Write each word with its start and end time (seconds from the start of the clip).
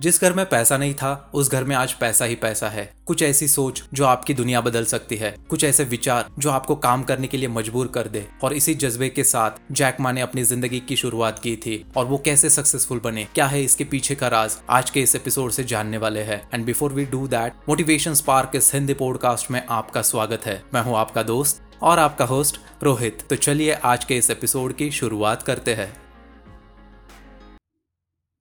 जिस 0.00 0.20
घर 0.20 0.32
में 0.32 0.44
पैसा 0.46 0.76
नहीं 0.76 0.94
था, 0.94 1.30
उस 1.34 1.50
घर 1.50 1.64
में 1.64 1.74
आज 1.76 1.92
पैसा 1.92 2.24
ही 2.24 2.34
पैसा 2.34 2.68
है। 2.68 2.84
कुछ 3.06 3.22
ऐसी 3.22 3.48
सोच 3.48 3.82
जो 3.94 4.04
आपकी 4.04 4.34
दुनिया 4.34 4.60
बदल 4.60 4.84
सकती 4.84 5.16
है। 5.16 5.30
कुछ 5.50 5.64
ऐसे 5.64 5.84
विचार 5.84 6.30
जो 6.38 6.50
आपको 6.50 6.76
काम 6.76 7.02
करने 7.02 7.26
के 7.26 7.36
लिए 7.36 7.48
मजबूर 7.48 7.86
कर 7.86 8.08
दे। 8.08 8.26
और 8.42 8.52
इसी 8.52 8.74
जज्बे 8.74 9.08
के 9.08 9.24
साथ 9.24 9.72
जैक 9.72 10.00
मा 10.00 10.12
ने 10.12 10.20
अपनी 10.20 10.44
ज़िंदगी 10.44 10.80
की 10.80 10.96
शुरुआत 10.96 11.38
की 11.38 11.56
थी। 11.56 11.84
और 11.96 12.06
वो 12.06 12.18
कैसे 12.18 12.50
सक्सेसफुल 12.50 13.00
बने? 13.00 13.24
क्या 13.24 13.46
है 13.46 13.62
इसके 13.64 13.84
पीछे 13.84 14.14
का 14.14 14.28
राज? 14.28 14.56
आज 14.70 14.90
के 14.90 15.02
इस 15.02 15.16
एपिसोड 15.16 15.50
से 15.50 15.64
जानने 15.64 15.98
वाले 15.98 16.22
हैं। 16.22 16.42
And 16.54 16.64
before 16.64 16.92
we 16.92 17.04
do 17.04 17.26
that 17.28 17.68
motivation 17.68 18.14
spark 18.14 18.56
इस 18.56 18.74
हिंदी 18.74 18.94
पॉडकास्ट 18.94 19.50
में 19.50 19.62
आपका 19.70 20.02
स्वागत 20.02 20.46
है। 20.46 20.62
मैं 20.74 20.82
हूँ 20.82 20.96
आपका 20.96 21.22
दोस्त 21.22 21.62
और 21.82 21.98
आपका 21.98 22.24
होस्ट 22.24 22.60
रोहित। 22.82 23.26
तो 23.30 23.36
चलिए 23.36 23.72
आज 23.74 24.04
के 24.04 24.16
इस 24.16 24.30
एपिसोड 24.30 24.76
की 24.76 24.90
शुरुआत 24.90 25.42
करते 25.42 25.74
हैं। 25.74 25.92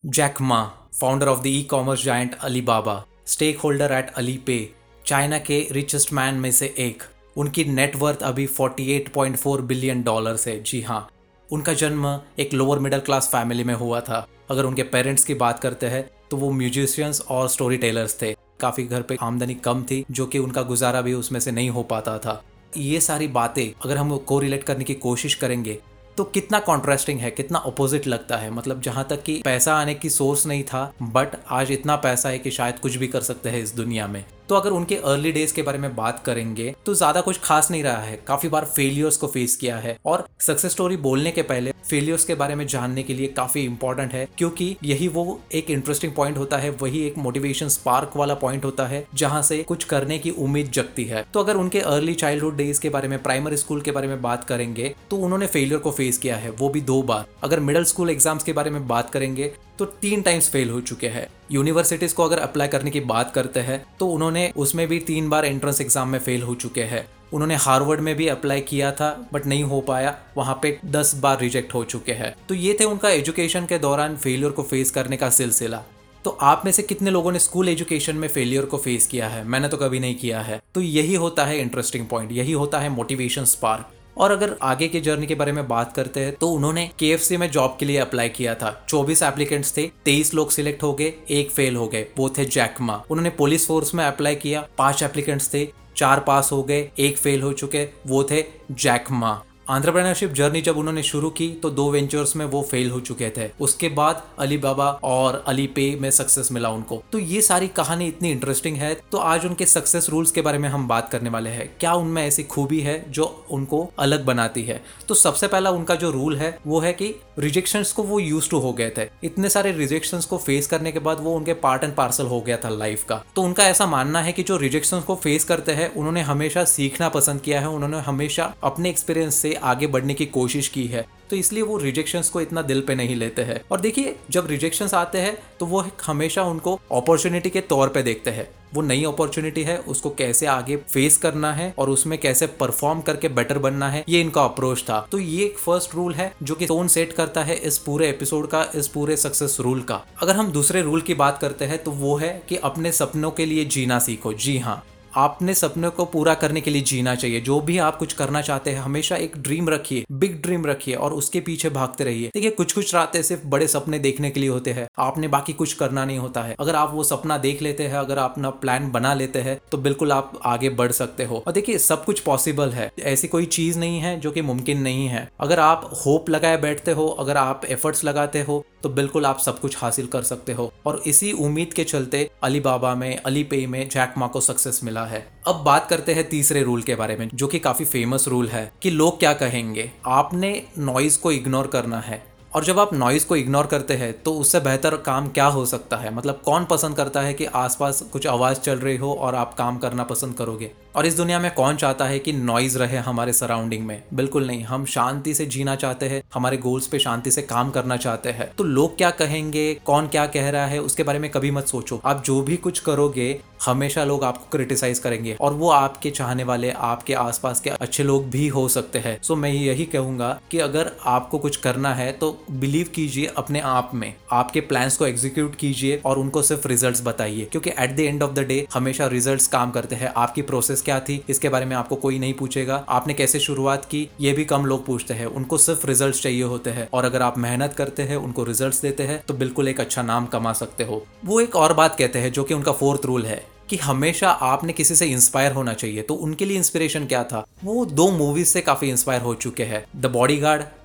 Jack 0.04 0.42
Ma 0.42 0.83
founder 0.94 1.28
of 1.28 1.40
the 1.42 1.48
e 1.48 1.62
commerce 1.64 2.04
giant 2.04 2.36
Alibaba 2.42 3.04
stakeholder 3.60 3.92
at 3.92 4.10
Alipay 4.14 4.58
China 5.06 5.38
के 5.38 5.60
रिचेस्ट 5.72 6.12
मैन 6.14 6.36
में 6.36 6.52
से 6.52 6.66
एक। 6.80 7.04
उनकी 7.38 7.64
नेटवर्थ 7.66 8.22
अभी 8.24 8.46
48.4 8.50 9.62
बिलियन 9.62 10.04
डॉलर 10.04 10.38
है। 10.48 10.62
जी 10.64 10.82
हाँ 10.82 11.08
उनका 11.50 11.74
जन्म 11.74 12.08
एक 12.40 12.54
लोअर 12.54 12.80
मिडिल 12.80 13.00
क्लास 13.00 13.28
फैमिली 13.28 13.64
में 13.64 13.74
हुआ 13.74 14.02
था। 14.02 14.28
अगर 14.52 14.66
उनके 14.66 14.84
पेरेंट्स 14.84 15.24
की 15.24 15.34
बात 15.34 15.60
करते 15.60 15.88
हैं 15.88 16.10
तो 16.32 16.38
वो 16.38 16.52
म्यूजिशियंस 16.52 17.22
और 17.22 17.50
स्टोरी 17.50 17.78
टेलर्स 17.78 18.22
थे। 18.22 18.34
काफ़ी 18.60 18.84
घर 18.84 19.02
पे 19.02 19.18
आमदनी 19.22 19.54
कम 19.56 19.84
थी, 19.84 20.04
जो 20.12 20.26
कि 20.26 20.40
उनका 20.40 20.62
गुजारा 20.62 21.02
भी 21.02 21.14
उसमें 21.14 21.40
से 21.40 21.52
नहीं 21.52 21.70
हो 21.70 21.84
पाता 21.84 22.18
था। 22.18 22.44
ये 22.78 23.00
सारी 23.02 23.28
बातें 23.30 23.70
अगर 23.86 23.98
हम 23.98 24.18
को 24.18 24.40
करने 24.68 24.84
की 24.84 24.94
कोशिश 24.94 25.36
करेंगे 25.36 25.80
तो 26.18 26.24
कितना 26.26 26.60
कॉन्ट्रास्टिंग 26.60 27.20
है, 27.20 27.32
कितना 27.32 27.60
अपोजिट 27.60 28.08
लगता 28.08 28.38
है। 28.38 28.50
मतलब 28.52 28.82
जहाँ 28.82 29.06
तक 29.10 29.24
कि 29.24 29.42
पैसा 29.46 29.76
आने 29.76 29.94
की 29.94 30.10
सोर्स 30.10 30.46
नहीं 30.46 30.64
था 30.64 30.92
बट 31.04 31.36
आज 31.52 31.72
इतना 31.72 31.96
पैसा 31.98 32.30
है 32.30 32.40
कि 32.40 32.52
शायद 32.52 32.80
कुछ 32.80 32.96
भी 32.96 33.08
कर 33.08 33.22
सकते 33.22 33.50
हैं 33.50 33.62
इस 33.64 33.76
दुनिया 33.76 34.08
में। 34.08 34.24
तो 34.50 34.56
अगर 34.56 34.70
उनके 34.72 34.96
अर्ली 34.98 35.32
डेज़ 35.32 35.54
के 35.54 35.62
बारे 35.62 35.78
में 35.80 35.96
बात 35.96 36.22
करेंगे 36.26 36.74
तो 36.86 36.94
ज़्यादा 36.94 37.22
कुछ 37.22 37.40
खास 37.44 37.70
नहीं 37.72 37.84
रहा 37.84 38.02
है। 38.02 38.20
काफ़ी 38.28 38.50
बार 38.50 38.66
फेलियर्स 38.66 39.18
को 39.18 39.28
फेस 39.28 39.56
किया 39.56 39.78
है 39.78 39.98
और 40.06 40.26
सक्सेस 40.42 40.72
स्टोरी 40.72 40.98
बोलने 40.98 41.32
के 41.32 41.42
पहले 41.44 41.72
फेलियर्स 41.90 42.26
के 42.26 42.36
बारे 42.36 42.56
में 42.56 42.66
जानने 42.68 43.04
के 43.04 43.14
लिए 43.14 43.28
काफ़ी 43.28 43.64
इंपॉर्टेंट 43.64 44.14
है, 44.14 44.28
क्योंकि 44.38 44.76
यही 44.84 45.08
वो 45.08 45.40
एक 45.54 45.70
इंटरेस्टिंग 45.72 46.14
पॉइंट 46.14 46.38
होता 46.38 46.58
है, 46.58 46.70
वही 46.72 47.06
एक 47.08 47.18
मोटिवेशन 47.18 47.68
स्पार्क 47.70 48.12
वाला 48.16 48.34
पॉइंट 48.36 48.66
होता 48.66 48.86
है, 48.88 49.06
जहाँ 49.16 49.42
से 49.42 49.62
कुछ 49.64 49.84
करने 49.84 50.18
की 50.20 50.32
उम्मीद 50.32 50.72
जगती 50.72 51.04
है। 51.06 51.26
तो 51.34 51.40
अगर 51.40 51.58
उनके 51.58 51.80
अर्ली 51.82 52.14
चाइल्डहुड 52.16 52.56
डेज़ 52.58 52.82
के 52.82 52.90
बारे 52.90 53.08
में 53.08 53.22
प्राइमरी 53.24 53.58
स्कूल 53.58 53.82
के 53.82 53.92
बारे 53.92 54.08
में 54.08 54.22
बात 54.22 54.44
करेंगे 54.44 54.94
तो 55.10 55.18
उन्होंने 55.18 55.48
फेलियर 55.48 55.80
को 55.80 55.92
फेस 55.94 56.03
किया 56.14 56.36
है, 56.36 56.50
वो 56.52 56.70
भी 56.70 56.82
दो 56.82 57.02
बार। 57.04 57.26
अगर 57.44 57.60
मिडिल 57.60 57.84
स्कूल 57.86 58.10
एग्ज़ाम्स 58.10 58.44
के 58.44 58.54
बारे 58.54 58.70
में 58.70 58.88
बात 58.88 59.10
करेंगे 59.10 59.52
तो 59.80 59.86
तीन 59.86 60.22
टाइम्स 60.22 60.50
फेल 60.50 60.70
हो 60.70 60.82
चुके 60.82 61.08
हैं। 61.08 61.28
यूनिवर्सिटीज 61.52 62.14
को 62.14 62.24
अगर 62.24 62.40
अप्लाई 62.40 62.68
करने 62.68 62.92
की 62.92 63.00
बात 63.02 63.32
करते 63.34 63.60
हैं 63.60 63.84
तो 64.00 64.08
उन्होंने 64.08 64.52
उसमें 64.58 64.88
भी 64.88 65.00
तीन 65.02 65.30
बार 65.30 65.46
एंट्रेंस 65.46 65.82
एग्ज़ाम 65.82 66.10
में 66.10 66.20
फेल 66.20 66.42
हो 66.42 66.56
चुके 66.56 66.84
हैं। 66.84 67.06
उन्होंने 67.34 67.56
हार्वर्ड 67.56 68.00
में 68.00 68.16
भी 68.16 68.28
अप्लाई 68.28 68.62
किया 68.62 68.92
था 68.92 69.10
बट 69.34 69.46
नहीं 69.46 69.64
हो 69.64 69.80
पाया। 69.82 70.16
वहाँ 70.38 70.60
पे 70.64 70.78
दस 70.88 71.16
बार 71.16 71.40
रिजेक्ट 71.40 71.74
हो 71.74 71.84
चुके 71.86 72.12
हैं। 72.14 72.34
तो 72.50 72.56
ये 72.56 72.78
थे 72.80 72.86
उनका 72.86 73.10
एजुकेशन 73.12 73.66
के 73.66 73.80
दौरान 73.80 74.16
फेलियर 74.18 74.52
को 74.52 74.64
फेस 74.64 74.92
करने 74.92 75.18
का 75.18 75.30
सिलसिला। 75.32 75.82
तो 76.26 76.38
आप 76.42 76.62
में 76.66 76.72
से 76.72 76.84
कितने 76.84 77.12
लोगों 77.12 77.32
ने 77.32 77.40
स्कूल 77.40 77.70
एजुकेशन 77.70 78.16
में 78.16 78.28
फेलियर 78.28 78.66
को 78.66 78.78
फेस 78.78 79.08
किया 79.08 79.28
है? 79.28 79.44
मैंने 79.44 79.68
तो 79.68 79.78
कभी 79.78 80.00
नहीं 80.00 80.16
किया 80.16 80.42
है। 80.42 80.62
तो 80.76 80.82
यही 80.82 81.16
होता 81.16 81.46
है 81.46 81.60
इंटरेस्टिंग 81.60 82.08
पॉइंट 82.08 82.32
यही 82.32 82.52
होता 82.54 82.80
है 82.80 82.90
मोटिवेशन 82.90 83.46
स्पार्क 83.46 83.92
और 84.18 84.32
अगर 84.32 84.56
आगे 84.62 84.88
की 84.88 85.02
जर्नी 85.02 85.28
के 85.28 85.36
बारे 85.36 85.52
में 85.52 85.68
बात 85.68 85.94
करते 85.94 86.20
हैं 86.20 86.36
तो 86.36 86.50
उन्होंने 86.50 86.90
के 87.00 87.38
में 87.38 87.50
जॉब 87.52 87.76
के 87.80 87.86
लिए 87.86 87.98
अप्लाई 87.98 88.30
किया 88.30 88.56
था। 88.56 88.86
24 88.88 89.24
एप्लीकेंट्स 89.24 89.78
थे 89.78 89.90
23 90.06 90.34
लोग 90.34 90.52
सिलेक्ट 90.52 90.84
हो 90.84 90.94
गए, 90.94 91.14
एक 91.30 91.52
फेल 91.52 91.76
हो 91.76 91.88
गए, 91.88 92.06
वो 92.18 92.30
थे 92.30 92.46
जैकमा 92.46 93.02
उन्होंने 93.10 93.30
पुलिस 93.30 93.68
फोर्स 93.68 93.94
में 93.96 94.06
अप्लाई 94.06 94.36
किया, 94.36 94.68
पाँच 94.78 95.04
एप्लीकेंट्स 95.04 95.54
थे, 95.54 95.68
चार 95.98 96.20
पास 96.20 96.52
हो 96.52 96.62
गए, 96.64 96.90
एक 97.00 97.18
फेल 97.18 97.42
हो 97.42 97.52
चुके, 97.54 97.88
वो 98.08 98.24
थे 98.24 98.44
जैकमा 98.72 99.42
आंट्रप्रनरशिप 99.70 100.32
जर्नी 100.34 100.62
जब 100.62 100.78
उन्होंने 100.78 101.04
शुरू 101.04 101.30
की 101.30 101.50
तो 101.50 101.70
दो 101.70 101.92
वेंचर्स 101.92 102.36
में 102.36 102.46
वो 102.46 102.62
फेल 102.62 102.92
हो 102.92 103.00
चुके 103.00 103.30
थे। 103.38 103.50
उसके 103.60 103.90
बाद 103.90 104.24
अली 104.40 104.58
बाबा 104.58 105.00
और 105.04 105.44
अली 105.48 105.68
पे 105.68 105.98
में 106.02 106.12
सक्सेस 106.12 106.52
मिला 106.52 106.70
उनको। 106.70 107.04
तो 107.12 107.20
ये 107.20 107.42
सारी 107.42 107.68
कहानी 107.68 108.08
इतनी 108.08 108.32
इंटरेस्टिंग 108.32 108.78
है। 108.78 109.02
तो 109.12 109.18
आज 109.18 109.46
उनके 109.46 109.66
सक्सेस 109.66 110.10
रूल्स 110.10 110.32
के 110.32 110.42
बारे 110.42 110.58
में 110.58 110.70
हम 110.70 110.88
बात 110.88 111.10
करने 111.10 111.30
वाले 111.30 111.50
हैं। 111.50 111.76
क्या 111.80 111.94
उनमें 111.94 112.28
ऐसी 112.28 112.44
खूबी 112.44 112.80
है 112.80 113.12
जो 113.12 113.46
उनको 113.52 113.90
अलग 114.00 114.26
बनाती 114.26 114.64
है? 114.64 114.84
तो 115.08 115.16
सबसे 115.16 115.48
पहला 115.48 115.70
उनका 115.70 115.96
जो 115.96 116.12
रूल 116.12 116.38
है, 116.38 116.60
वो 116.68 116.80
है 116.80 116.94
कि 116.94 117.16
रिजेक्शन 117.40 117.84
को 117.96 118.04
वो 118.04 118.20
यूज़ 118.20 118.50
टू 118.50 118.60
हो 118.60 118.74
गए 118.74 118.92
थे। 118.98 119.08
इतने 119.24 119.50
सारे 119.50 119.72
रिजेक्शन 119.72 120.20
को 120.20 120.38
फेस 120.38 120.68
करने 120.68 120.92
के 120.92 121.00
बाद 121.00 121.18
वो 121.20 121.36
उनके 121.36 121.54
पार्ट 121.54 121.84
एंड 121.84 121.96
पार्सल 121.96 122.26
हो 122.26 122.42
गया 122.42 122.58
था 122.58 122.70
लाइफ 122.70 123.04
का। 123.04 123.24
तो 123.36 123.42
उनका 123.42 123.64
ऐसा 123.64 123.86
मानना 123.86 124.22
है 124.22 124.32
कि 124.32 124.44
जो 124.44 124.58
रिजेक्शन 124.58 125.00
को 125.00 125.16
फेस 125.16 125.44
करते 125.44 125.72
हैं, 125.72 125.94
उन्होंने 125.94 126.22
हमेशा 126.22 126.64
सीखना 126.64 127.10
पसंद 127.10 127.42
किया 127.42 127.62
है। 127.62 127.70
उन्होंने 127.70 128.00
हमेशा 128.00 128.54
अपने 128.64 128.90
एक्सपीरियंस 128.90 129.36
से 129.36 129.53
आगे 129.56 129.88
बढ़ने 129.88 130.14
की 130.14 130.26
कोशिश 130.26 130.68
की 130.68 130.86
है 130.88 131.06
तो 131.30 131.36
इसलिए 131.36 131.64
वो 131.64 131.78
रिजेक्शंस 131.78 132.30
को 132.30 132.42
इतना 132.42 132.62
दिल 132.62 132.82
पे 132.82 132.96
नहीं 132.96 133.16
लेते 133.16 133.42
हैं। 133.42 133.60
और 133.72 133.80
देखिए, 133.82 134.16
जब 134.32 134.48
रिजेक्शंस 134.48 134.94
आते 134.94 135.18
हैं 135.18 135.38
तो 135.60 135.66
वो 135.66 135.84
हमेशा 136.06 136.44
उनको 136.44 136.80
अपॉर्चुनिटी 136.92 137.50
के 137.50 137.62
तौर 137.62 137.90
पे 137.90 138.04
देखते 138.04 138.32
हैं। 138.32 138.48
वो 138.74 138.82
नई 138.82 139.04
अपॉर्चुनिटी 139.06 139.64
है, 139.64 139.78
उसको 139.78 140.10
कैसे 140.10 140.46
आगे 140.46 140.78
फेस 140.90 141.18
करना 141.18 141.54
है 141.54 141.74
और 141.78 141.90
उसमें 141.90 142.18
कैसे 142.20 142.48
परफॉर्म 142.60 143.02
करके 143.02 143.30
बेटर 143.30 143.58
बनना 143.58 143.90
है, 143.90 144.04
ये 144.10 144.22
इनका 144.22 144.44
अप्रोच 144.44 144.82
था। 144.82 145.00
तो 145.12 145.20
ये 145.20 145.46
एक 145.46 145.58
फ़र्स्ट 145.58 145.96
रूल 145.96 146.14
है, 146.14 146.32
जो 146.44 146.56
कि 146.56 146.66
टोन 146.66 146.88
सेट 146.88 147.14
करता 147.14 147.44
है 147.44 147.56
इस 147.58 147.78
पूरे 147.78 148.10
एपिसोड 148.10 148.48
का, 148.48 148.66
इस 148.76 148.88
पूरे 148.88 149.18
सक्सेस 149.18 149.58
रूल 149.60 149.82
का। 149.82 150.04
अगर 150.22 150.36
हम 150.36 150.52
दूसरे 150.52 150.82
रूल 150.82 151.02
की 151.02 151.14
बात 151.16 151.38
करते 151.38 151.66
हैं 151.66 151.84
तो 151.84 151.92
वो 151.92 152.16
है 152.18 152.42
कि 152.50 152.56
अपने 152.56 152.92
सपनों 152.92 153.32
के 153.32 153.46
लिए 153.46 153.66
जीना 153.68 154.00
सीखो। 154.00 154.34
जी 154.36 154.58
हाँ। 154.58 154.84
आपने 155.16 155.54
सपने 155.54 155.90
को 155.90 156.06
पूरा 156.06 156.34
करने 156.34 156.62
के 156.62 156.72
लिए 156.72 156.82
जीना 156.82 157.16
चाहिए। 157.16 157.42
जो 157.42 157.60
भी 157.60 157.78
आप 157.78 157.98
कुछ 157.98 158.14
करना 158.14 158.42
चाहते 158.42 158.72
हैं, 158.72 158.80
हमेशा 158.80 159.16
एक 159.16 159.38
ड्रीम 159.38 159.70
रखिए, 159.70 160.06
बिग 160.12 160.42
ड्रीम 160.42 160.66
रखिए 160.66 160.96
और 160.96 161.14
उसके 161.14 161.40
पीछे 161.40 161.70
भागते 161.70 162.04
रहिए। 162.04 162.28
देखिए 162.28 162.52
कुछ 162.52 162.74
कुछ 162.74 162.94
रातें 162.96 163.22
सिर्फ़ 163.24 163.48
बड़े 163.48 163.68
सपने 163.68 164.00
देखने 164.00 164.30
के 164.30 164.40
लिए 164.40 164.50
होते 164.50 164.72
हैं। 164.72 164.88
आपने 165.00 165.28
बाकी 165.28 165.54
कुछ 165.54 165.74
करना 165.74 166.06
नहीं 166.06 166.18
होता 166.18 166.42
है। 166.42 166.56
अगर 166.60 166.76
आप 166.76 166.94
वो 166.94 167.04
सपना 167.04 167.38
देख 167.38 167.62
लेते 167.62 167.84
हैं, 167.84 167.96
अगर 167.96 168.18
अपना 168.18 168.50
प्लान 168.50 168.92
बना 168.92 169.14
लेते 169.14 169.40
हैं 169.40 169.60
तो 169.72 169.78
बिल्कुल 169.78 170.12
आप 170.12 170.40
आगे 170.46 170.70
बढ़ 170.70 170.92
सकते 170.92 171.24
हो। 171.24 171.44
और 171.48 171.54
देखिए, 171.54 171.78
सब 171.78 172.06
कुछ 172.06 172.20
पॉसिबल 172.20 172.70
है। 172.70 172.92
ऐसी 173.00 173.28
कोई 173.28 173.46
चीज़ 173.46 173.80
नहीं 173.80 174.00
है 174.00 174.20
जो 174.20 174.32
कि 174.32 174.42
मुमकिन 174.42 174.82
नहीं 174.82 175.08
है। 175.08 175.30
अगर 175.40 175.60
आप 175.60 175.90
होप 176.06 176.30
लगाए 176.30 176.58
बैठते 176.58 176.92
हो, 176.92 177.08
अगर 177.08 177.38
आप 177.38 177.66
एफर्ट्स 177.66 178.04
लगाते 178.04 178.42
हो 178.42 178.66
तो 178.84 178.90
बिल्कुल 178.90 179.26
आप 179.26 179.40
सब 179.40 179.60
कुछ 179.60 179.78
हासिल 179.78 180.06
कर 180.06 180.22
सकते 180.22 180.54
हो। 180.54 180.72
और 180.86 181.02
इसी 181.06 181.32
उम्मीद 181.32 181.74
के 181.74 181.84
चलते 181.84 182.30
अली 182.44 182.60
बाबा 182.60 182.96
में 182.96 183.16
अली 183.18 183.44
पे 183.44 183.66
में 183.68 183.90
जैकमा 183.90 184.28
को 184.28 184.42
सक्सेस 184.42 184.80
मिला। 184.84 185.03
है? 185.06 185.28
अब 185.48 185.56
बात 185.56 185.88
करते 185.90 186.14
हैं 186.14 186.30
तीसरे 186.30 186.64
रूल 186.64 186.82
के 186.82 186.96
बारे 186.96 187.16
में, 187.16 187.30
जो 187.34 187.48
कि 187.48 187.60
काफ़ी 187.60 187.86
फ़ेमस 187.86 188.28
रूल 188.28 188.48
है, 188.48 188.72
कि 188.82 188.90
लोग 188.90 189.20
क्या 189.20 189.34
कहेंगे? 189.34 189.92
आपने 190.06 190.64
नॉइज़ 190.78 191.20
को 191.20 191.32
इग्नोर 191.32 191.68
करना 191.68 192.00
है। 192.00 192.33
और 192.56 192.64
जब 192.64 192.80
आप 192.80 192.94
नॉइज़ 192.94 193.26
को 193.26 193.36
इग्नोर 193.36 193.66
करते 193.66 193.94
हैं 193.94 194.12
तो 194.24 194.34
उससे 194.34 194.60
बेहतर 194.60 194.96
काम 194.96 195.28
क्या 195.28 195.46
हो 195.46 195.66
सकता 195.66 195.98
है? 195.98 196.14
मतलब 196.16 196.42
कौन 196.46 196.66
पसंद 196.66 196.96
करता 196.98 197.22
है 197.22 197.34
कि 197.34 197.46
आसपास 197.46 198.02
कुछ 198.14 198.28
आवाज़ 198.28 198.58
चल 198.58 198.76
रही 198.76 198.98
हो 198.98 199.14
और 199.14 199.36
आप 199.36 199.54
काम 199.54 199.78
करना 199.78 200.04
पसंद 200.04 200.34
करोगे? 200.34 200.72
और 200.96 201.06
इस 201.06 201.18
दुनिया 201.18 201.40
में 201.40 201.54
कौन 201.54 201.76
चाहता 201.76 202.06
है 202.06 202.20
कि 202.20 202.34
नॉइज़ 202.34 202.78
रहे 202.78 202.98
हमारे 202.98 203.34
सराउंडिंग 203.34 203.86
में? 203.86 204.04
बिल्कुल 204.14 204.48
नहीं। 204.48 204.64
हम 204.64 204.86
शांति 204.86 205.34
से 205.34 205.46
जीना 205.46 205.76
चाहते 205.76 206.06
हैं, 206.06 206.24
हमारे 206.34 206.58
गोल्स 206.58 206.88
पे 206.88 207.00
शांति 207.00 207.32
से 207.32 207.42
काम 207.42 207.70
करना 207.70 207.98
चाहते 207.98 208.30
हैं। 208.30 208.52
तो 208.58 208.64
लोग 208.64 208.98
क्या 208.98 209.10
कहेंगे? 209.10 209.74
कौन 209.86 210.08
क्या 210.08 210.26
कह 210.26 210.50
रहा 210.50 210.66
है? 210.66 210.80
उसके 210.80 211.04
बारे 211.04 211.20
में 211.20 211.30
कभी 211.32 211.52
मत 211.52 211.68
सोचो। 211.68 212.02
आप 212.06 212.24
जो 212.26 212.42
भी 212.42 212.58
कुछ 212.58 212.80
करोगे, 212.80 213.42
हमेशा 213.66 214.04
लोग 214.04 214.24
आपको 214.24 214.46
क्रिटिसाइज 214.52 215.00
करेंगे। 215.00 215.38
और 215.42 215.54
वो 215.54 215.70
आपके 215.70 216.10
चाहने 216.12 216.44
वाले, 216.44 216.72
आपके 216.72 217.14
आसपास 217.14 217.60
के 217.60 217.70
अच्छे 217.70 218.04
लोग 218.04 218.30
भी 218.30 218.48
हो 218.48 218.68
सकते 218.68 219.00
हैं। 219.00 219.22
सो 219.24 219.36
मैं 219.36 219.52
यही 219.52 219.86
कहूँगा 219.86 220.40
कि 220.52 220.60
अगर 220.60 220.92
आपको 221.06 221.38
कुछ 221.38 221.58
करना 221.58 221.94
है 221.94 222.12
तो 222.12 222.38
बिलीव 222.52 222.90
कीजिए 222.96 223.26
अपने 223.26 223.60
आप 223.60 223.92
में। 223.94 224.14
आपके 224.32 224.62
प्लान्स 224.62 224.98
को 224.98 225.06
एग्जीक्यूट 225.06 225.56
कीजिए 225.56 226.02
और 226.06 226.18
उनको 226.18 226.42
सिर्फ़ 226.42 226.68
रिजल्ट्स 226.68 227.02
बताइए। 227.04 227.46
क्योंकि 227.46 227.70
at 227.70 227.96
the 227.96 228.00
end 228.00 228.24
of 228.24 228.32
the 228.32 228.40
day 228.40 228.68
हमेशा 228.74 229.08
रिजल्ट्स 229.08 229.48
काम 229.48 229.72
करते 229.72 229.96
हैं। 229.96 230.14
आपकी 230.18 230.42
प्रोसेस 230.42 230.82
क्या 230.82 231.00
थी, 231.00 231.24
इसके 231.30 231.50
बारे 231.50 231.66
में 231.66 231.76
आपको 231.76 231.96
कोई 231.96 232.20
नहीं 232.20 232.34
पूछेगा। 232.34 232.86
आपने 232.90 233.14
कैसे 233.14 233.40
शुरुआत 233.40 233.86
की, 233.86 234.10
ये 234.22 234.32
भी 234.32 234.46
कम 234.46 234.66
लोग 234.66 234.86
पूछते 234.86 235.14
हैं। 235.14 235.26
उनको 235.26 235.58
सिर्फ़ 235.58 235.88
रिज़ल्ट 235.88 236.16
चाहिए 236.16 236.44
होते 236.44 236.70
हैं। 236.70 236.90
और 236.94 237.06
अगर 237.06 237.22
आप 237.22 237.38
मेहनत 237.38 237.74
करते 237.74 238.04
हैं, 238.04 238.18
उनको 238.18 238.44
रिज़ल्ट 238.44 238.82
देते 238.82 239.04
हैं 239.04 239.24
तो 239.28 239.34
बिल्कुल 239.34 239.68
एक 239.68 239.80
अच्छा 239.80 240.02
नाम 240.02 240.26
कमा 240.26 240.54
सकते 240.54 240.84
हो। 240.84 241.06
वो 241.26 241.42
एक 241.42 241.56
और 241.56 241.74
बात 241.74 241.96
कहते 241.96 242.20
हैं, 242.20 242.32
जो 242.32 242.44
कि 242.44 242.54
उनका 242.54 242.72
फोर्थ 242.72 243.02
रूल 243.06 243.26
है, 243.26 243.46
कि 243.70 243.78
हमेशा 243.78 244.30
आपने 244.30 244.74
किसी 244.74 244.96
से 244.96 245.06
इंस्पायर 245.06 245.52
होना 245.52 245.74
चाहिए। 245.74 246.02
तो 246.02 246.14
उनके 246.14 246.46
लिए 246.46 246.58
इंस्पिरेशन 246.58 247.06
क्या 247.06 247.24
था? 247.24 247.46
वो 247.64 247.86
दो 247.86 248.12
मूवीज़ 248.12 248.48
से 248.48 248.62
काफ़ी 248.62 248.90
इंस्पायर 248.90 249.22
हो 249.22 249.34
चुके 249.34 249.64
हैं। 249.64 250.02
The 250.02 250.06
body 250.06 250.38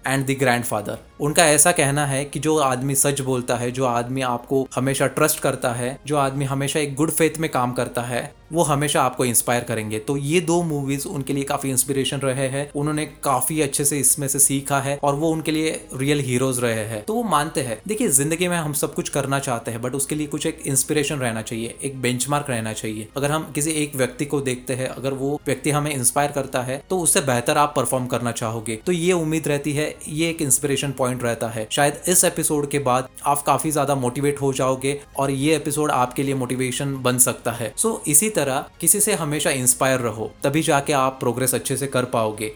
and 0.06 0.26
the 0.26 0.38
grandfather 0.38 0.98
उनका 1.20 1.44
ऐसा 1.44 1.70
कहना 1.72 2.04
है 2.06 2.24
कि 2.24 2.38
जो 2.38 2.56
आदमी 2.58 2.94
सच 2.94 3.20
बोलता 3.20 3.54
है, 3.56 3.70
जो 3.70 3.84
आदमी 3.84 4.20
आपको 4.22 4.66
हमेशा 4.74 5.06
ट्रस्ट 5.06 5.40
करता 5.40 5.72
है, 5.72 5.98
जो 6.06 6.16
आदमी 6.16 6.44
हमेशा 6.44 6.80
एक 6.80 6.94
गुड 6.94 7.10
फेथ 7.10 7.38
में 7.38 7.50
काम 7.50 7.72
करता 7.72 8.02
है, 8.02 8.20
वो 8.52 8.62
हमेशा 8.62 9.02
आपको 9.02 9.24
इंस्पायर 9.24 9.64
करेंगे। 9.64 9.98
तो 9.98 10.16
ये 10.16 10.40
दो 10.40 10.62
मूवीज़ 10.62 11.06
उनके 11.08 11.32
लिए 11.32 11.44
काफ़ी 11.44 11.70
इंस्पिरेशन 11.70 12.18
रहे 12.18 12.46
हैं। 12.48 12.70
उन्होंने 12.72 13.06
काफ़ी 13.24 13.60
अच्छे 13.60 13.84
से 13.84 13.98
इसमें 13.98 14.26
से 14.28 14.38
सीखा 14.38 14.78
है 14.80 14.98
और 15.02 15.14
वो 15.14 15.30
उनके 15.30 15.52
लिए 15.52 15.70
रियल 15.94 16.20
हीरोज 16.20 16.60
रहे 16.60 16.84
हैं। 16.84 17.02
तो 17.04 17.14
वो 17.14 17.22
मानते 17.22 17.60
हैं। 17.60 17.80
देखिए, 17.88 18.08
ज़िंदगी 18.10 18.48
में 18.48 18.56
हम 18.56 18.72
सब 18.72 18.94
कुछ 18.94 19.08
करना 19.08 19.38
चाहते 19.38 19.70
हैं 19.70 19.82
बट 19.82 19.94
उसके 19.94 20.14
लिए 20.14 20.26
कुछ 20.26 20.46
एक 20.46 20.62
इंस्पिरेशन 20.66 21.16
रहना 21.16 21.42
चाहिए, 21.42 21.74
एक 21.82 22.00
बेंचमार्क 22.02 22.50
रहना 22.50 22.72
चाहिए। 22.72 23.08
अगर 23.16 23.30
हम 23.30 23.50
किसी 23.54 23.70
एक 23.72 23.96
व्यक्ति 23.96 24.24
को 24.24 24.40
देखते 24.40 24.74
हैं, 24.74 24.88
अगर 24.88 25.12
वो 25.14 25.40
व्यक्ति 25.46 25.70
हमें 25.70 25.90
इंस्पायर 25.90 26.32
करता 26.32 26.62
है 26.62 26.82
तो 26.90 27.00
उससे 27.00 27.20
बेहतर 27.22 27.58
आप 27.58 27.74
परफॉर्म 27.76 28.06
करना 28.06 28.32
चाहोगे। 28.32 28.80
तो 28.86 28.92
ये 28.92 29.12
उम्मीद 29.14 29.48
रहती 29.48 29.72
है 29.72 29.87
ये 30.08 30.28
एक 30.30 30.42
इंस्पिरेशन 30.42 30.92
पॉइंट 30.92 31.22
रहता 31.22 31.48
है। 31.48 31.66
शायद 31.72 32.00
इस 32.08 32.24
एपिसोड 32.24 32.68
के 32.70 32.78
बाद 32.80 33.08
आप 33.26 33.42
काफ़ी 33.42 33.70
ज़्यादा 33.70 33.94
मोटिवेट 33.94 34.40
हो 34.40 34.52
जाओगे 34.52 35.00
और 35.16 35.30
ये 35.30 35.56
एपिसोड 35.56 35.90
आपके 35.90 36.22
लिए 36.22 36.34
मोटिवेशन 36.36 36.94
बन 37.02 37.18
सकता 37.20 37.52
है। 37.52 37.72
सो 37.76 37.88
so, 37.90 38.08
इसी 38.08 38.30
तरह 38.30 38.64
किसी 38.80 39.00
से 39.00 39.14
हमेशा 39.16 39.50
इंस्पायर 39.50 40.00
रहो 40.00 40.30
तभी 40.44 40.62
जाके 40.62 40.92
आप 40.94 41.18
प्रोग्रेस 41.20 41.54
अच्छे 41.54 41.76
से 41.76 41.86
कर 41.86 42.04
पाओगे। 42.06 42.52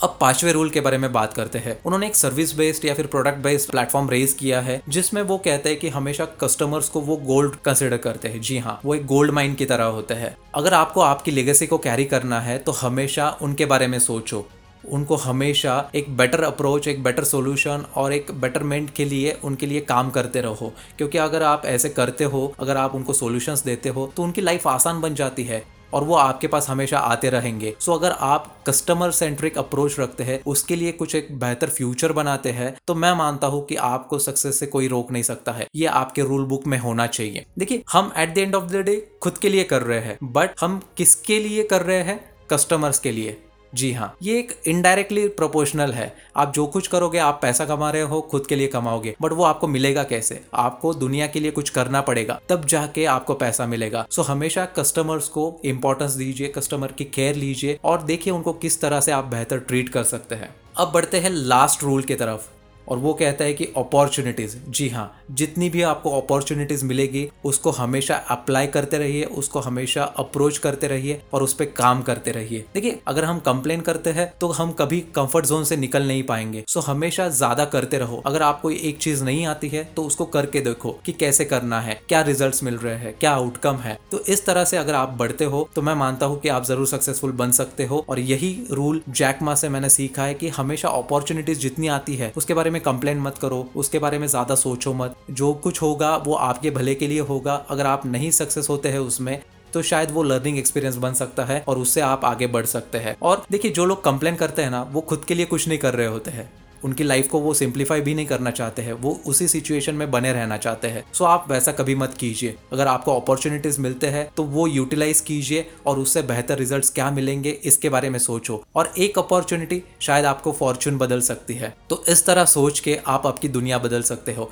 अब 0.00 0.16
पांचवे 0.20 0.52
रूल 0.52 0.70
के 0.70 0.80
बारे 0.80 0.96
में 0.98 1.12
बात 1.12 1.32
करते 1.32 1.58
हैं। 1.58 1.76
उन्होंने 1.86 2.06
एक 2.06 2.16
सर्विस 2.16 2.54
बेस्ड 2.56 2.84
या 2.84 2.94
फिर 2.94 3.06
प्रोडक्ट 3.06 3.38
बेस्ड 3.38 3.70
प्लेटफॉर्म 3.70 4.08
रेज 4.10 4.32
किया 4.32 4.60
है 4.60 4.80
जिसमें 4.88 5.20
वो 5.22 5.36
कहते 5.38 5.68
हैं 5.68 5.78
कि 5.78 5.88
हमेशा 5.88 6.24
कस्टमर्स 6.40 6.88
को 6.88 7.00
वो 7.00 7.16
गोल्ड 7.18 7.54
कंसिडर 7.64 7.96
करते 7.98 8.28
हैं। 8.28 8.40
जी 8.40 8.58
हाँ 8.58 8.78
वो 8.84 8.94
एक 8.94 9.06
गोल्ड 9.06 9.30
माइन 9.30 9.54
की 9.54 9.66
तरह 9.66 9.84
होते 9.86 10.14
हैं। 10.14 10.36
अगर 10.54 10.74
आपको 10.74 11.00
आपकी 11.02 11.30
लेगेसी 11.30 11.66
को 11.66 11.78
कैरी 11.78 12.04
करना 12.04 12.40
है 12.40 12.58
तो 12.58 12.72
हमेशा 12.72 13.30
उनके 13.42 13.66
बारे 13.66 13.86
में 13.86 13.98
सोचो। 14.00 14.46
उनको 14.84 15.16
हमेशा 15.16 15.90
एक 15.94 16.16
बेटर 16.16 16.42
अप्रोच 16.42 16.88
एक 16.88 17.02
बेटर 17.02 17.24
सोल्यूशन 17.24 17.84
और 17.94 18.12
एक 18.12 18.30
बेटरमेंट 18.30 18.90
के 18.90 19.04
लिए 19.04 19.38
उनके 19.44 19.66
लिए 19.66 19.80
काम 19.80 20.10
करते 20.10 20.40
रहो। 20.40 20.72
क्योंकि 20.98 21.18
अगर 21.18 21.42
आप 21.42 21.66
ऐसे 21.66 21.88
करते 21.88 22.24
हो 22.24 22.52
अगर 22.60 22.76
आप 22.76 22.94
उनको 22.94 23.12
सॉल्यूशंस 23.12 23.64
देते 23.64 23.88
हो 23.88 24.12
तो 24.16 24.22
उनकी 24.22 24.40
लाइफ 24.40 24.66
आसान 24.68 25.00
बन 25.00 25.14
जाती 25.14 25.44
है 25.44 25.62
और 25.92 26.04
वो 26.04 26.14
आपके 26.14 26.46
पास 26.46 26.68
हमेशा 26.68 26.98
आते 26.98 27.30
रहेंगे। 27.30 27.74
सो 27.80 27.92
so, 27.92 27.98
अगर 27.98 28.10
आप 28.10 28.64
कस्टमर 28.66 29.10
सेंट्रिक 29.10 29.58
अप्रोच 29.58 29.98
रखते 30.00 30.24
हैं 30.24 30.40
उसके 30.46 30.76
लिए 30.76 30.92
कुछ 30.92 31.14
एक 31.14 31.28
बेहतर 31.38 31.68
फ्यूचर 31.68 32.12
बनाते 32.12 32.50
हैं 32.50 32.74
तो 32.86 32.94
मैं 32.94 33.12
मानता 33.12 33.46
हूँ 33.46 33.64
कि 33.66 33.76
आपको 33.76 34.18
सक्सेस 34.18 34.58
से 34.60 34.66
कोई 34.66 34.88
रोक 34.88 35.12
नहीं 35.12 35.22
सकता 35.22 35.52
है। 35.52 35.66
ये 35.74 35.86
आपके 35.86 36.22
रूल 36.22 36.44
बुक 36.44 36.66
में 36.66 36.78
होना 36.78 37.06
चाहिए। 37.06 37.44
देखिए 37.58 37.82
हम 37.92 38.12
at 38.16 38.34
the 38.34 38.38
end 38.38 38.54
of 38.54 38.64
the 38.64 38.76
day 38.76 38.96
खुद 39.22 39.38
के 39.38 39.48
लिए 39.48 39.64
कर 39.64 39.82
रहे 39.82 40.00
हैं 40.00 40.18
बट 40.22 40.50
हम 40.60 40.80
किसके 40.96 41.38
लिए 41.38 41.64
कर 41.64 41.82
रहे 41.82 42.02
हैं? 42.02 42.20
कस्टमर्स 42.50 42.98
के 42.98 43.12
लिए। 43.12 43.36
जी 43.74 43.92
हाँ 43.92 44.14
ये 44.22 44.38
एक 44.38 44.52
इनडायरेक्टली 44.66 45.26
प्रोपोर्शनल 45.28 45.92
है। 45.92 46.14
आप 46.36 46.52
जो 46.52 46.66
कुछ 46.66 46.86
करोगे, 46.86 47.18
आप 47.18 47.38
पैसा 47.42 47.64
कमा 47.64 47.90
रहे 47.90 48.02
हो, 48.02 48.20
खुद 48.20 48.46
के 48.46 48.56
लिए 48.56 48.66
कमाओगे 48.66 49.14
बट 49.22 49.32
वो 49.32 49.44
आपको 49.44 49.68
मिलेगा 49.68 50.02
कैसे? 50.02 50.40
आपको 50.54 50.94
दुनिया 50.94 51.26
के 51.26 51.40
लिए 51.40 51.50
कुछ 51.50 51.70
करना 51.70 52.00
पड़ेगा, 52.00 52.40
तब 52.48 52.64
जाके 52.64 53.04
आपको 53.06 53.34
पैसा 53.34 53.66
मिलेगा। 53.66 54.06
सो 54.10 54.22
हमेशा 54.22 54.64
कस्टमर्स 54.78 55.28
को 55.28 55.60
इंपॉर्टेंस 55.64 56.12
दीजिए 56.12 56.48
कस्टमर 56.48 56.92
की 56.92 57.04
केयर 57.04 57.34
लीजिए 57.34 57.78
और 57.84 58.02
देखिए 58.02 58.32
उनको 58.32 58.52
किस 58.52 58.80
तरह 58.80 59.00
से 59.00 59.12
आप 59.12 59.24
बेहतर 59.24 59.58
ट्रीट 59.58 59.88
कर 59.88 60.04
सकते 60.04 60.34
हैं। 60.34 60.54
अब 60.76 60.92
बढ़ते 60.92 61.20
हैं 61.20 61.30
लास्ट 61.30 61.82
रूल 61.82 62.02
की 62.02 62.14
तरफ़। 62.14 62.53
और 62.88 62.98
वो 62.98 63.12
कहता 63.14 63.44
है 63.44 63.52
कि 63.54 63.72
अपॉर्चुनिटीज़ 63.76 64.56
जी 64.68 64.88
हाँ 64.88 65.10
जितनी 65.32 65.68
भी 65.70 65.82
आपको 65.84 66.10
अपॉर्चुनिटीज़ 66.12 66.84
मिलेगी, 66.84 67.28
उसको 67.44 67.70
हमेशा 67.72 68.14
अप्लाई 68.30 68.66
करते 68.68 68.98
रहिए, 68.98 69.24
उसको 69.24 69.60
हमेशा 69.60 70.04
अप्रोच 70.18 70.58
करते 70.58 70.88
रहिए 70.88 71.20
और 71.32 71.42
उस 71.42 71.54
पर 71.54 71.64
काम 71.76 72.02
करते 72.02 72.32
रहिए। 72.32 72.64
देखिए, 72.74 72.98
अगर 73.08 73.24
हम 73.24 73.38
कंप्लेन 73.40 73.80
करते 73.80 74.10
हैं 74.10 74.32
तो 74.40 74.48
हम 74.50 74.72
कभी 74.74 75.00
कंफर्ट 75.16 75.46
जोन 75.46 75.64
से 75.64 75.76
निकल 75.76 76.06
नहीं 76.06 76.22
पाएँगे। 76.24 76.64
सो 76.68 76.80
हमेशा 76.82 77.28
ज़्यादा 77.30 77.64
करते 77.66 77.98
रहो। 77.98 78.22
अगर 78.26 78.42
आपको 78.42 78.70
एक 78.70 78.98
चीज़ 78.98 79.24
नहीं 79.24 79.46
आती 79.46 79.68
है 79.68 79.84
तो 79.96 80.04
उसको 80.04 80.24
करके 80.26 80.60
देखो 80.60 80.92
कि 81.06 81.12
कैसे 81.14 81.44
करना 81.44 81.80
है, 81.80 82.00
क्या 82.08 82.20
रिज़ल्ट 82.22 82.62
मिल 82.62 82.76
रहे 82.76 82.96
हैं, 82.96 83.14
क्या 83.14 83.32
आउटकम 83.32 83.76
है। 83.78 83.98
तो 84.10 84.20
इस 84.22 84.44
तरह 84.46 84.64
से 84.64 84.76
अगर 84.76 84.94
आप 84.94 85.16
बढ़ते 85.18 85.44
हो 85.46 85.68
तो 85.74 85.82
मैं 85.82 85.94
मानता 85.96 86.26
हूँ 86.26 86.40
कि 86.40 86.48
आप 86.48 86.64
ज़रूर 86.64 86.86
सक्सेसफुल 86.86 87.32
बन 87.34 87.50
सकते 87.52 87.84
हो। 87.84 88.04
और 88.08 88.18
यही 88.20 88.56
रूल 88.70 89.00
जैकमा 89.10 89.54
से 89.54 89.68
मैंने 89.68 89.88
सीखा 89.90 90.24
है 90.24 90.34
कि 90.34 90.48
हमेशा 90.50 90.88
अपॉर्चुनिटीज़ 90.90 91.58
जितनी 91.60 91.88
आती 91.90 92.16
है, 92.16 92.32
उसके 92.36 92.54
बारे 92.54 92.70
में 92.74 92.80
कंप्लेन 92.82 93.20
मत 93.20 93.38
करो, 93.38 93.66
उसके 93.76 93.98
बारे 93.98 94.18
में 94.18 94.26
ज़्यादा 94.26 94.54
सोचो 94.56 94.94
मत। 94.94 95.16
जो 95.32 95.52
कुछ 95.54 95.82
होगा, 95.82 96.16
वो 96.18 96.34
आपके 96.34 96.70
भले 96.72 96.94
के 96.94 97.08
लिए 97.08 97.20
होगा। 97.22 97.54
अगर 97.70 97.86
आप 97.86 98.06
नहीं 98.06 98.30
सक्सेस 98.32 98.68
होते 98.68 98.88
हैं 98.88 98.98
उसमें 99.00 99.38
तो 99.72 99.80
शायद 99.82 100.10
वो 100.10 100.22
लर्निंग 100.22 100.58
एक्सपीरियंस 100.58 100.96
बन 100.96 101.14
सकता 101.14 101.44
है 101.44 101.64
और 101.68 101.78
उससे 101.78 102.00
आप 102.00 102.24
आगे 102.24 102.46
बढ़ 102.46 102.66
सकते 102.66 102.98
हैं। 102.98 103.16
और 103.22 103.44
देखिए, 103.50 103.70
जो 103.70 103.84
लोग 103.84 104.04
कंप्लेन 104.04 104.36
करते 104.36 104.62
हैं 104.62 104.70
ना, 104.70 104.82
वो 104.82 105.00
खुद 105.00 105.24
के 105.24 105.34
लिए 105.34 105.46
कुछ 105.46 105.66
नहीं 105.68 105.78
कर 105.78 105.94
रहे 105.94 106.06
होते 106.06 106.30
हैं। 106.30 106.50
उनकी 106.84 107.04
लाइफ 107.04 107.28
को 107.28 107.38
वो 107.40 107.54
सिंप्लीफाई 107.54 108.00
भी 108.00 108.14
नहीं 108.14 108.26
करना 108.26 108.50
चाहते 108.50 108.82
हैं, 108.82 108.92
वो 108.92 109.20
उसी 109.26 109.48
सिचुएशन 109.48 109.94
में 109.94 110.10
बने 110.10 110.32
रहना 110.32 110.56
चाहते 110.56 110.88
हैं। 110.88 111.04
सो 111.14 111.24
आप 111.24 111.46
वैसा 111.50 111.72
कभी 111.72 111.94
मत 111.94 112.16
कीजिए। 112.20 112.54
अगर 112.72 112.86
आपको 112.86 113.14
अपॉर्चुनिटीज़ 113.16 113.80
मिलते 113.80 114.06
हैं 114.06 114.28
तो 114.36 114.42
वो 114.44 114.66
यूटिलाइज 114.66 115.20
कीजिए 115.20 115.66
और 115.86 115.98
उससे 115.98 116.22
बेहतर 116.24 116.58
रिज़ल्ट 116.58 116.92
क्या 116.94 117.10
मिलेंगे, 117.10 117.50
इसके 117.50 117.88
बारे 117.88 118.10
में 118.10 118.18
सोचो। 118.18 118.62
और 118.76 118.92
एक 118.98 119.18
अपॉर्चुनिटी 119.18 119.82
शायद 120.00 120.24
आपको 120.24 120.52
फॉर्चून 120.52 120.98
बदल 120.98 121.20
सकती 121.22 121.54
है। 121.54 121.74
तो 121.90 122.02
इस 122.08 122.24
तरह 122.26 122.44
सोच 122.46 122.80
के 122.80 122.98
आप 123.06 123.26
आपकी 123.26 123.48
दुनिया 123.48 123.78
बदल 123.78 124.02
सकते 124.02 124.32
हो। 124.32 124.50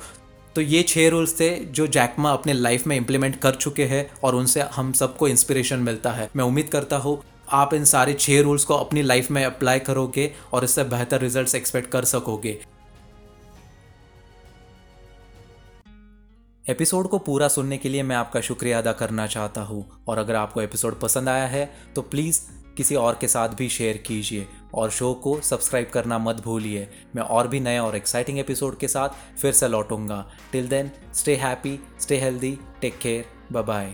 तो 0.55 0.61
ये 0.61 0.81
छह 0.83 1.07
रूल्स 1.09 1.33
थे 1.39 1.49
जो 1.67 1.85
जैकमा 1.87 2.31
अपने 2.31 2.53
लाइफ 2.53 2.87
में 2.87 2.95
इंप्लीमेंट 2.95 3.35
कर 3.35 3.55
चुके 3.55 3.85
हैं 3.85 4.09
और 4.23 4.35
उनसे 4.35 4.61
हम 4.73 4.91
सबको 4.93 5.27
इंस्पिरेशन 5.27 5.79
मिलता 5.79 6.11
है। 6.11 6.29
मैं 6.35 6.43
उम्मीद 6.43 6.69
करता 6.69 6.97
हूँ 6.97 7.21
आप 7.47 7.73
इन 7.73 7.85
सारे 7.85 8.13
छह 8.13 8.41
रूल्स 8.41 8.63
को 8.63 8.73
अपनी 8.73 9.01
लाइफ 9.01 9.31
में 9.31 9.43
अप्लाई 9.45 9.79
करोगे 9.79 10.31
और 10.53 10.63
इससे 10.63 10.83
बेहतर 10.83 11.21
रिजल्ट्स 11.21 11.55
एक्सपेक्ट 11.55 11.89
कर 11.89 12.05
सकोगे। 12.05 12.59
एपिसोड 16.65 17.07
को 17.07 17.17
पूरा 17.17 17.47
सुनने 17.47 17.77
के 17.77 17.89
लिए 17.89 18.03
मैं 18.03 18.15
आपका 18.15 18.41
शुक्रिया 18.41 18.77
अदा 18.77 18.91
करना 18.91 19.27
चाहता 19.27 19.61
हूँ। 19.61 19.85
और 20.07 20.17
अगर 20.17 20.35
आपको 20.35 20.61
एपिसोड 20.61 20.99
पसंद 20.99 21.29
आया 21.29 21.47
है 21.47 21.65
तो 21.95 22.01
प्लीज़ 22.01 22.41
किसी 22.77 22.95
और 22.95 23.17
के 23.21 23.27
साथ 23.27 23.49
भी 23.49 23.67
शेयर 23.69 23.97
कीजिए। 23.97 24.47
और 24.73 24.89
शो 24.89 25.13
को 25.13 25.39
सब्सक्राइब 25.41 25.89
करना 25.93 26.17
मत 26.17 26.35
भूलिए। 26.35 26.87
मैं 27.15 27.23
और 27.23 27.47
भी 27.47 27.59
नए 27.59 27.77
और 27.79 27.95
एक्साइटिंग 27.95 28.39
एपिसोड 28.39 28.77
के 28.77 28.87
साथ 28.87 29.37
फिर 29.41 29.51
से 29.51 29.67
लौटूँगा। 29.67 30.25
Till 30.51 30.67
then 30.67 30.91
stay 31.13 31.35
happy 31.35 31.79
stay 32.01 32.19
healthy 32.19 32.57
take 32.81 32.97
care 32.99 33.25
bye 33.51 33.63
bye 33.63 33.93